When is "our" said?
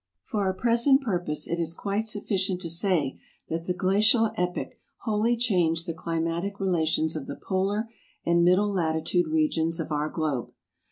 0.41-0.53, 9.91-10.09